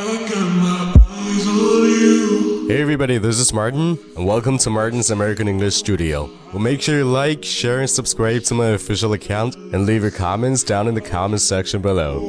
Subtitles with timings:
[2.79, 6.29] everybody, this is Martin, and welcome to Martin's American English Studio.
[6.53, 10.11] Well, make sure you like, share, and subscribe to my official account, and leave your
[10.11, 12.21] comments down in the comment section below.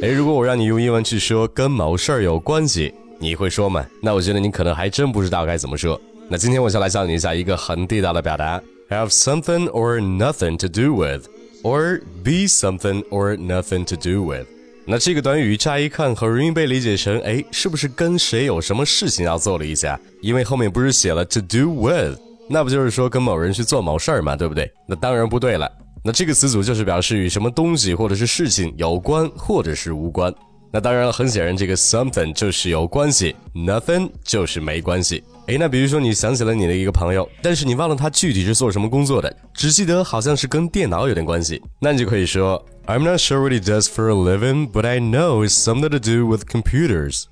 [0.00, 3.84] Hey, 哎，如果我让你用英文去说跟某事儿有关系，你会说吗？
[4.00, 6.00] 那我觉得你可能还真不知道该怎么说。
[6.28, 14.44] 那今天我就来教你一下一个很地道的表达：have something or nothing to do with，or be something or nothing to do with。
[14.84, 19.98] 那这个短语乍一看很容易被理解成，哎，是不是跟谁有什么事情要做了一下？
[20.20, 22.18] 因为后面不是写了 to do with，
[22.48, 24.68] 那不就是说跟某人去做某事儿嘛，对不对？
[24.88, 25.70] 那当然不对了。
[26.04, 30.32] 那这个词组就是表示与什么东西或者是事情有关或者是无关。
[30.72, 35.22] 那当然了，很显然这个 something 就是有关系，nothing 就是没关系。
[35.47, 45.99] 诶，那比如说你想起了你的一个朋友，但是你忘了他具体是做什么工作的，只记得好像是跟电脑有点关系，那你就可以说 I'm not sure what he does for a living, but I know it's something to
[45.99, 47.25] do with computers.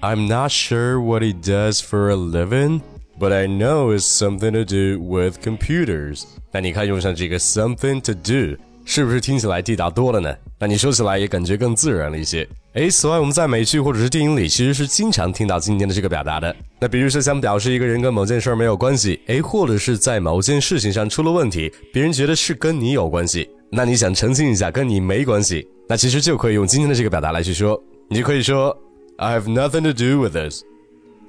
[0.00, 2.82] I'm not sure what he does for a living,
[3.18, 6.22] but I know it's something to do with computers.
[6.52, 10.35] 那你看用上这个 something to do， 是不是听起来地道多了呢？
[10.59, 12.47] 那你说起来也感觉更自然了一些。
[12.73, 16.55] 诶，此外我们在美剧或者是电影里其实是经常听到今天的这个表达的。
[16.79, 28.75] 那比如说想表示一个人跟某件事儿没有关系，诶，或者是在某件事情上出了问题，别人觉得是跟你有关系，那你想澄清一下跟你没关系，那其实就可以用今天的这个表达来去说，你就可以说
[29.17, 30.63] I have nothing to do with this.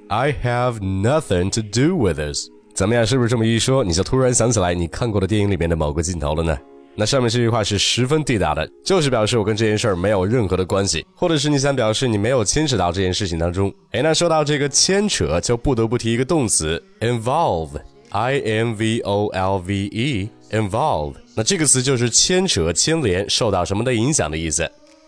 [0.07, 2.47] I have nothing to do with this.
[2.73, 3.05] 怎么样？
[3.05, 6.57] 是不是这么一说，你就突然想起来你看过的电影里面的某个镜头了呢？
[6.97, 13.73] 那上面这句话是十分地道的，就是表示我跟这件事儿没有任何的关系，或者是你想表示你没有牵扯到这件事情当中。
[13.91, 21.15] 哎，那说到这个牵扯，就不得不提一个动词 involve，i n v o l v e，involve。
[21.35, 24.65] 那这个词就是牵扯、牵连、受到什么的影响的意思。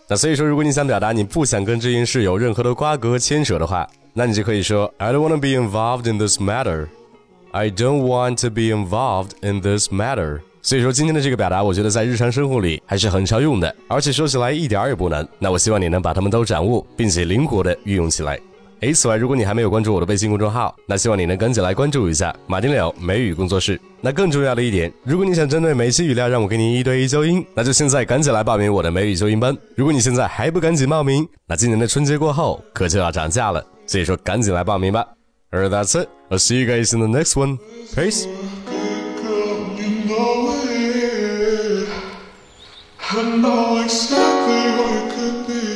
[0.08, 6.88] 那所以说，如果你想表达你不想跟这件事有任何的瓜葛、牵扯的话，那你就可以说 I don't want to be involved in this matter。
[7.50, 10.40] I don't want to be involved in this matter。
[10.60, 15.26] 所以说今天的这个表达，我觉得在日常生活里还是很常用的，而且说起来一点儿也不难。
[15.38, 18.38] 那我希望你能把它们都掌握，并且灵活的运用起来。
[18.80, 23.80] 诶，此外，如果你还没有关注我的微信公众号，那希望你能赶紧来关注一下马丁柳美语工作室。
[24.00, 29.56] 那更重要的一点，如果你想针对每期语料让我给你一对一纠音，那就现在赶紧来报名我的美语纠音班。
[29.74, 33.64] 如果你现在还不赶紧报名，那今年的春节过后可就要涨价了。
[33.86, 35.04] 所以说赶紧来报名吧。
[35.50, 36.08] Alright, that's it.
[36.30, 37.58] I'll see you guys in the next one.
[37.96, 38.26] Peace.
[43.22, 45.67] never know exactly what it could be.